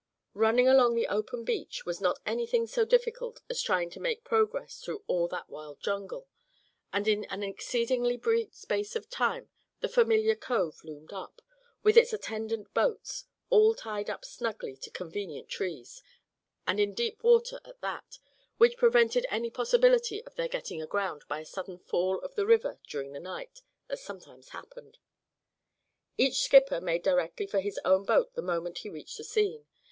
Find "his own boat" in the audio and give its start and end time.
27.59-28.33